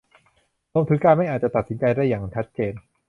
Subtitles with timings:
[0.73, 2.03] รวมถึงการไม่อาจจะตัดสินใจได้
[2.35, 2.73] ชัดเจน